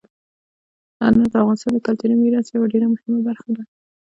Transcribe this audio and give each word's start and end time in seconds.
انار 1.05 1.27
د 1.31 1.35
افغانستان 1.43 1.71
د 1.73 1.79
کلتوري 1.87 2.15
میراث 2.17 2.47
یوه 2.49 2.67
ډېره 2.73 2.87
مهمه 2.93 3.19
برخه 3.27 3.49
ده. 3.57 3.63